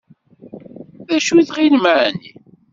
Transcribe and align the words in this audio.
D 1.07 1.09
acu 1.15 1.33
i 1.37 1.43
tɣilem 1.49 1.85
εni? 2.05 2.29